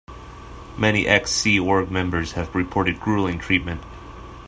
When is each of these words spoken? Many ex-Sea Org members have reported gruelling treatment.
Many 0.79 1.05
ex-Sea 1.05 1.59
Org 1.59 1.91
members 1.91 2.31
have 2.31 2.55
reported 2.55 2.99
gruelling 2.99 3.37
treatment. 3.37 3.83